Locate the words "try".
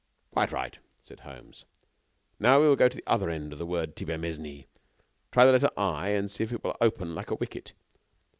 5.31-5.45